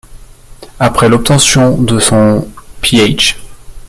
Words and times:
Après 0.79 1.09
l'obtention 1.09 1.77
de 1.79 1.99
son 1.99 2.47
Ph. 2.81 3.37